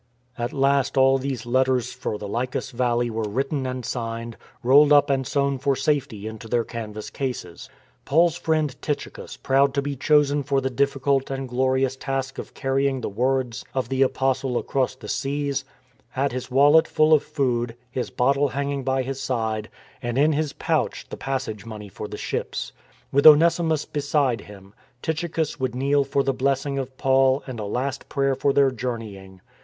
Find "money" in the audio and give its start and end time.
21.63-21.89